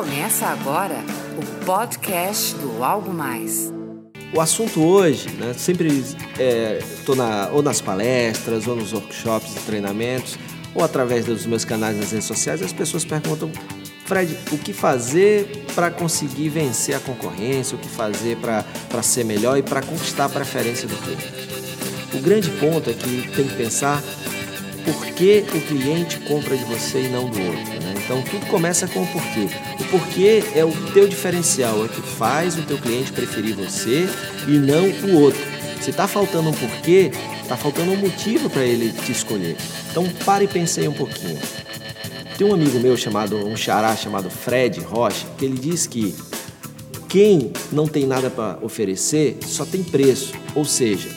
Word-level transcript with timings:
Começa 0.00 0.46
agora 0.46 0.96
o 1.36 1.64
podcast 1.66 2.54
do 2.54 2.82
Algo 2.82 3.12
Mais. 3.12 3.70
O 4.34 4.40
assunto 4.40 4.82
hoje, 4.82 5.28
né, 5.32 5.52
sempre 5.52 5.88
estou 5.88 7.14
é, 7.14 7.18
na, 7.18 7.50
ou 7.52 7.60
nas 7.60 7.82
palestras, 7.82 8.66
ou 8.66 8.76
nos 8.76 8.94
workshops 8.94 9.54
e 9.56 9.60
treinamentos, 9.60 10.38
ou 10.74 10.82
através 10.82 11.26
dos 11.26 11.44
meus 11.44 11.66
canais 11.66 11.98
nas 11.98 12.12
redes 12.12 12.26
sociais, 12.26 12.62
as 12.62 12.72
pessoas 12.72 13.04
perguntam, 13.04 13.52
Fred, 14.06 14.34
o 14.50 14.56
que 14.56 14.72
fazer 14.72 15.66
para 15.74 15.90
conseguir 15.90 16.48
vencer 16.48 16.94
a 16.94 17.00
concorrência, 17.00 17.76
o 17.76 17.78
que 17.78 17.88
fazer 17.88 18.38
para 18.38 19.02
ser 19.02 19.26
melhor 19.26 19.58
e 19.58 19.62
para 19.62 19.82
conquistar 19.82 20.24
a 20.24 20.28
preferência 20.30 20.88
do 20.88 20.96
cliente? 20.96 21.30
O 22.14 22.22
grande 22.22 22.48
ponto 22.52 22.88
é 22.88 22.94
que 22.94 23.30
tem 23.36 23.46
que 23.46 23.54
pensar 23.54 24.02
por 24.80 25.06
que 25.06 25.44
o 25.54 25.60
cliente 25.60 26.18
compra 26.20 26.56
de 26.56 26.64
você 26.64 27.02
e 27.02 27.08
não 27.08 27.28
do 27.28 27.40
outro. 27.40 27.80
Né? 27.80 27.94
Então 28.04 28.22
tudo 28.22 28.46
começa 28.46 28.88
com 28.88 29.02
o 29.02 29.06
porquê. 29.06 29.48
O 29.78 29.84
porquê 29.84 30.42
é 30.54 30.64
o 30.64 30.72
teu 30.92 31.08
diferencial, 31.08 31.84
é 31.84 31.88
que 31.88 32.02
faz 32.02 32.58
o 32.58 32.62
teu 32.62 32.78
cliente 32.78 33.12
preferir 33.12 33.54
você 33.54 34.08
e 34.48 34.52
não 34.52 34.84
o 35.10 35.20
outro. 35.20 35.40
Se 35.80 35.90
está 35.90 36.06
faltando 36.06 36.50
um 36.50 36.52
porquê, 36.52 37.10
está 37.42 37.56
faltando 37.56 37.92
um 37.92 37.96
motivo 37.96 38.50
para 38.50 38.62
ele 38.62 38.92
te 38.92 39.12
escolher. 39.12 39.56
Então 39.90 40.08
pare 40.24 40.44
e 40.44 40.48
pense 40.48 40.80
aí 40.80 40.88
um 40.88 40.92
pouquinho. 40.92 41.38
Tem 42.36 42.46
um 42.46 42.54
amigo 42.54 42.78
meu 42.80 42.96
chamado, 42.96 43.36
um 43.36 43.56
xará 43.56 43.94
chamado 43.94 44.30
Fred 44.30 44.80
Rocha, 44.80 45.26
que 45.36 45.44
ele 45.44 45.58
diz 45.58 45.86
que 45.86 46.14
quem 47.08 47.52
não 47.72 47.86
tem 47.86 48.06
nada 48.06 48.30
para 48.30 48.58
oferecer 48.62 49.38
só 49.44 49.66
tem 49.66 49.82
preço, 49.82 50.32
ou 50.54 50.64
seja, 50.64 51.08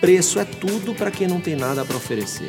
preço 0.00 0.40
é 0.40 0.44
tudo 0.44 0.94
para 0.94 1.10
quem 1.10 1.28
não 1.28 1.40
tem 1.40 1.54
nada 1.54 1.84
para 1.84 1.96
oferecer. 1.96 2.48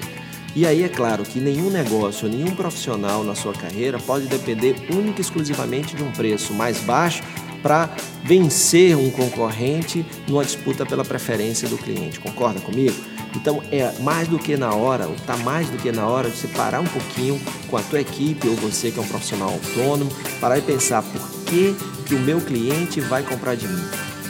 E 0.53 0.65
aí 0.65 0.83
é 0.83 0.89
claro 0.89 1.23
que 1.23 1.39
nenhum 1.39 1.69
negócio, 1.69 2.27
nenhum 2.27 2.51
profissional 2.51 3.23
na 3.23 3.35
sua 3.35 3.53
carreira 3.53 3.97
pode 3.99 4.27
depender 4.27 4.75
única 4.91 5.19
e 5.19 5.21
exclusivamente 5.21 5.95
de 5.95 6.03
um 6.03 6.11
preço 6.11 6.53
mais 6.53 6.77
baixo 6.79 7.23
para 7.63 7.89
vencer 8.23 8.97
um 8.97 9.09
concorrente 9.11 10.05
numa 10.27 10.43
disputa 10.43 10.85
pela 10.85 11.05
preferência 11.05 11.69
do 11.69 11.77
cliente. 11.77 12.19
Concorda 12.19 12.59
comigo? 12.59 12.95
Então 13.33 13.63
é 13.71 13.93
mais 14.01 14.27
do 14.27 14.37
que 14.37 14.57
na 14.57 14.73
hora, 14.73 15.09
está 15.15 15.37
mais 15.37 15.69
do 15.69 15.77
que 15.77 15.89
na 15.89 16.05
hora 16.05 16.29
de 16.29 16.35
você 16.35 16.47
parar 16.49 16.81
um 16.81 16.87
pouquinho 16.87 17.39
com 17.69 17.77
a 17.77 17.81
tua 17.81 18.01
equipe 18.01 18.45
ou 18.47 18.55
você 18.55 18.91
que 18.91 18.99
é 18.99 19.01
um 19.01 19.07
profissional 19.07 19.49
autônomo, 19.49 20.11
parar 20.41 20.57
e 20.57 20.61
pensar 20.61 21.01
por 21.01 21.45
que, 21.45 21.73
que 22.05 22.13
o 22.13 22.19
meu 22.19 22.41
cliente 22.41 22.99
vai 22.99 23.23
comprar 23.23 23.55
de 23.55 23.67
mim. 23.67 23.83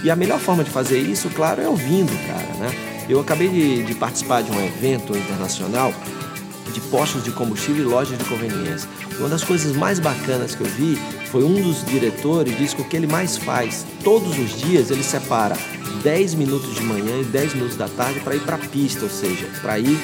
E 0.03 0.11
a 0.11 0.16
melhor 0.16 0.39
forma 0.39 0.63
de 0.63 0.69
fazer 0.69 1.00
isso, 1.00 1.30
claro, 1.30 1.61
é 1.61 1.67
ouvindo, 1.67 2.11
cara, 2.28 2.53
né? 2.59 2.91
Eu 3.12 3.20
acabei 3.20 3.50
de, 3.50 3.84
de 3.84 3.94
participar 3.94 4.42
de 4.42 4.50
um 4.50 4.66
evento 4.66 5.17
internacional 5.17 5.94
de 6.72 6.80
postos 6.80 7.22
de 7.22 7.31
combustível 7.31 7.84
e 7.84 7.86
lojas 7.86 8.18
de 8.18 8.23
conveniência. 8.23 8.90
Uma 9.20 9.28
das 9.28 9.44
coisas 9.44 9.76
mais 9.76 10.00
bacanas 10.00 10.56
que 10.56 10.62
eu 10.62 10.68
vi 10.68 10.98
foi 11.30 11.44
um 11.44 11.62
dos 11.62 11.84
diretores 11.84 12.58
disse 12.58 12.73
que 12.73 12.81
o 12.81 12.86
que 12.86 12.95
ele 12.95 13.08
mais 13.08 13.36
faz 13.36 13.86
todos 14.02 14.40
os 14.40 14.58
dias 14.62 14.90
ele 14.92 15.03
separa 15.03 15.58
10 16.02 16.36
minutos 16.36 16.73
de 16.73 16.84
manhã 16.84 17.20
e 17.20 17.26
10 17.26 17.56
minutos 17.56 17.76
da 17.76 17.90
tarde 17.90 18.22
para 18.22 18.34
ir 18.34 18.40
para 18.44 18.56
a 18.56 18.59
pista, 18.59 19.03
ou 19.03 19.09
seja, 19.09 19.46
para 19.62 19.78
ir 19.78 20.00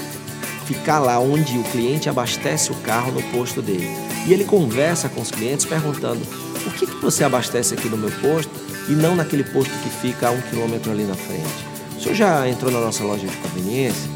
ficar 0.65 0.99
lá 0.99 1.17
onde 1.17 1.57
o 1.57 1.63
cliente 1.63 2.09
abastece 2.09 2.73
o 2.73 2.75
carro 2.75 3.13
no 3.13 3.23
posto 3.31 3.61
dele. 3.61 3.87
E 4.27 4.33
ele 4.33 4.43
conversa 4.43 5.07
com 5.07 5.21
os 5.21 5.31
clientes 5.31 5.65
perguntando: 5.65 6.19
por 6.61 6.73
que, 6.73 6.85
que 6.85 6.95
você 6.97 7.23
abastece 7.23 7.73
aqui 7.73 7.87
no 7.87 7.95
meu 7.95 8.11
posto 8.19 8.51
e 8.89 8.91
não 8.91 9.15
naquele 9.15 9.45
posto 9.45 9.71
que 9.81 9.89
fica 9.89 10.27
a 10.27 10.31
um 10.31 10.41
quilômetro 10.41 10.91
ali 10.91 11.05
na 11.05 11.15
frente? 11.15 11.77
O 11.97 12.01
senhor 12.01 12.15
já 12.15 12.47
entrou 12.47 12.71
na 12.71 12.79
nossa 12.79 13.03
loja 13.03 13.25
de 13.25 13.35
conveniência? 13.37 14.09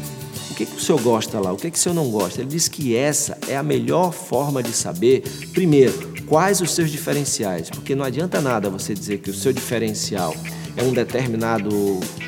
O 0.50 0.54
que, 0.54 0.66
que 0.66 0.76
o 0.76 0.80
senhor 0.80 1.00
gosta 1.00 1.40
lá? 1.40 1.52
O 1.52 1.56
que, 1.56 1.70
que 1.70 1.76
o 1.76 1.80
senhor 1.80 1.94
não 1.94 2.10
gosta? 2.10 2.40
Ele 2.40 2.48
diz 2.48 2.68
que 2.68 2.94
essa 2.94 3.36
é 3.48 3.56
a 3.56 3.62
melhor 3.62 4.12
forma 4.12 4.62
de 4.62 4.72
saber, 4.72 5.22
primeiro, 5.52 6.12
quais 6.26 6.60
os 6.60 6.74
seus 6.74 6.90
diferenciais, 6.90 7.68
porque 7.68 7.94
não 7.94 8.04
adianta 8.04 8.40
nada 8.40 8.70
você 8.70 8.94
dizer 8.94 9.18
que 9.18 9.30
o 9.30 9.34
seu 9.34 9.52
diferencial 9.52 10.34
é 10.76 10.82
um 10.82 10.92
determinado, 10.92 11.68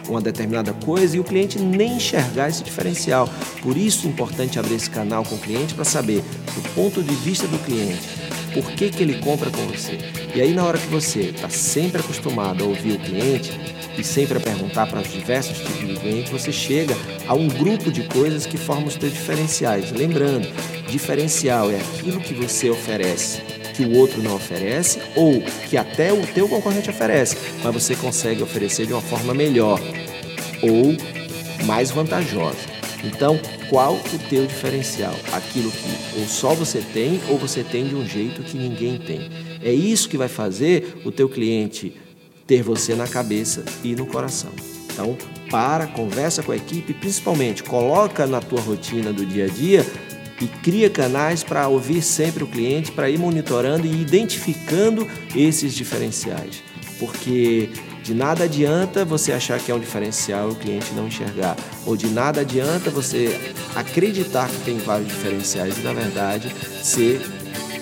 uma 0.09 0.20
determinada 0.20 0.72
coisa 0.72 1.16
e 1.16 1.20
o 1.20 1.25
cliente 1.25 1.59
nem 1.59 1.97
enxergar 1.97 2.48
esse 2.48 2.62
diferencial. 2.62 3.28
Por 3.62 3.76
isso 3.76 4.06
é 4.06 4.10
importante 4.10 4.59
abrir 4.59 4.75
esse 4.75 4.91
canal 4.91 5.25
com 5.25 5.37
o 5.37 5.38
cliente 5.38 5.75
para 5.75 5.84
saber, 5.84 6.22
do 6.54 6.75
ponto 6.75 7.03
de 7.03 7.14
vista 7.14 7.47
do 7.47 7.59
cliente, 7.59 8.03
por 8.53 8.70
que, 8.72 8.91
que 8.91 9.03
ele 9.03 9.20
compra 9.20 9.50
com 9.50 9.66
você. 9.66 9.98
E 10.34 10.41
aí, 10.41 10.53
na 10.53 10.64
hora 10.64 10.78
que 10.78 10.88
você 10.88 11.20
está 11.20 11.48
sempre 11.48 12.00
acostumado 12.00 12.64
a 12.64 12.66
ouvir 12.66 12.97
o 12.97 12.98
cliente, 12.98 13.53
e 13.99 14.05
sempre 14.05 14.38
a 14.38 14.41
perguntar 14.41 14.87
para 14.87 15.00
os 15.00 15.12
diversos 15.12 15.59
tipos 15.59 15.87
de 15.87 15.94
clientes, 15.94 16.31
você 16.31 16.53
chega 16.53 16.97
a 17.27 17.34
um 17.34 17.49
grupo 17.49 17.91
de 17.91 18.03
coisas 18.05 18.47
que 18.47 18.56
formam 18.56 18.87
os 18.87 18.94
seus 18.94 19.12
diferenciais. 19.12 19.93
Lembrando, 19.93 20.49
diferencial 20.88 21.71
é 21.71 21.77
aquilo 21.77 22.21
que 22.21 22.34
você 22.34 22.71
oferece 22.71 23.43
que 23.75 23.84
o 23.84 23.97
outro 23.97 24.22
não 24.22 24.37
oferece 24.37 25.00
ou 25.16 25.43
que 25.69 25.77
até 25.77 26.12
o 26.12 26.25
teu 26.28 26.49
concorrente 26.49 26.88
oferece, 26.88 27.37
mas 27.62 27.75
você 27.75 27.97
consegue 27.97 28.43
oferecer 28.43 28.87
de 28.87 28.93
uma 28.93 29.03
forma 29.03 29.34
melhor 29.34 29.81
ou 30.62 30.97
mais 31.66 31.91
vantajosa. 31.91 32.75
Então, 33.03 33.38
qual 33.69 33.94
o 33.94 34.19
teu 34.31 34.47
diferencial? 34.47 35.15
Aquilo 35.32 35.71
que 35.71 36.21
ou 36.21 36.26
só 36.26 36.55
você 36.55 36.81
tem 36.81 37.21
ou 37.28 37.37
você 37.37 37.62
tem 37.62 37.87
de 37.87 37.94
um 37.94 38.06
jeito 38.06 38.43
que 38.43 38.56
ninguém 38.56 38.97
tem. 38.97 39.28
É 39.62 39.72
isso 39.72 40.09
que 40.09 40.16
vai 40.16 40.28
fazer 40.28 41.00
o 41.05 41.11
teu 41.11 41.28
cliente 41.28 41.93
ter 42.47 42.62
você 42.62 42.94
na 42.94 43.06
cabeça 43.06 43.65
e 43.82 43.94
no 43.94 44.06
coração. 44.06 44.50
Então, 44.93 45.16
para, 45.50 45.87
conversa 45.88 46.43
com 46.43 46.53
a 46.53 46.56
equipe, 46.56 46.94
principalmente 46.94 47.62
coloca 47.62 48.27
na 48.27 48.41
tua 48.41 48.60
rotina 48.60 49.12
do 49.12 49.27
dia 49.27 49.47
a 49.47 49.49
dia 49.49 49.84
e 50.41 50.47
cria 50.47 50.91
canais 50.91 51.43
para 51.43 51.69
ouvir 51.69 52.03
sempre 52.03 52.44
o 52.44 52.47
cliente, 52.47 52.93
para 52.93 53.10
ir 53.10 53.19
monitorando 53.19 53.87
e 53.87 54.00
identificando 54.00 55.06
esses 55.34 55.75
diferenciais. 55.75 56.62
Porque 56.99 57.71
de 58.03 58.15
nada 58.15 58.44
adianta 58.44 59.05
você 59.05 59.32
achar 59.32 59.59
que 59.59 59.71
é 59.71 59.75
um 59.75 59.81
diferencial 59.81 60.50
e 60.50 60.53
o 60.53 60.56
cliente 60.56 60.93
não 60.94 61.09
enxergar, 61.09 61.56
ou 61.87 61.97
de 61.97 62.06
nada 62.09 62.43
adianta 62.43 62.91
você 62.91 63.41
acreditar 63.75 64.49
que 64.49 64.59
tem 64.65 64.78
vários 64.78 65.09
diferenciais 65.09 65.78
e 65.78 65.81
na 65.81 65.93
verdade 65.93 66.55
ser 66.82 67.21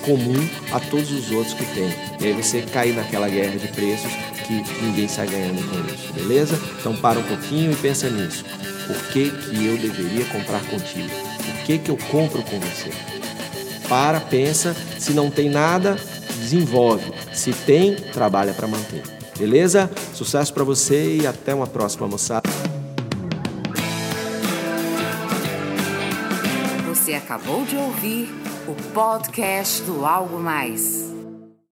comum 0.05 0.47
a 0.71 0.79
todos 0.79 1.11
os 1.11 1.31
outros 1.31 1.53
que 1.53 1.65
tem. 1.73 1.93
E 2.19 2.27
aí 2.27 2.33
você 2.33 2.61
cair 2.61 2.95
naquela 2.95 3.27
guerra 3.27 3.57
de 3.57 3.67
preços 3.67 4.11
que 4.43 4.63
ninguém 4.81 5.07
sai 5.07 5.27
ganhando 5.27 5.61
com 5.69 5.93
isso, 5.93 6.13
beleza? 6.13 6.59
Então 6.79 6.95
para 6.95 7.19
um 7.19 7.23
pouquinho 7.23 7.71
e 7.71 7.75
pensa 7.75 8.09
nisso. 8.09 8.43
Por 8.87 8.97
que, 9.11 9.29
que 9.29 9.65
eu 9.65 9.77
deveria 9.77 10.25
comprar 10.25 10.61
contigo? 10.65 11.09
Por 11.09 11.65
que, 11.65 11.77
que 11.79 11.89
eu 11.89 11.97
compro 12.11 12.43
com 12.43 12.59
você? 12.59 12.91
Para, 13.87 14.19
pensa, 14.19 14.75
se 14.99 15.13
não 15.13 15.29
tem 15.29 15.49
nada, 15.49 15.97
desenvolve. 16.39 17.13
Se 17.33 17.53
tem, 17.53 17.95
trabalha 17.95 18.53
para 18.53 18.67
manter. 18.67 19.03
Beleza? 19.37 19.89
Sucesso 20.13 20.53
para 20.53 20.63
você 20.63 21.17
e 21.17 21.27
até 21.27 21.53
uma 21.53 21.67
próxima, 21.67 22.07
moçada. 22.07 22.49
Você 26.87 27.13
acabou 27.13 27.65
de 27.65 27.75
ouvir 27.75 28.29
o 28.67 28.75
podcast 28.93 29.81
do 29.83 30.05
Algo 30.05 30.39
Mais. 30.39 31.12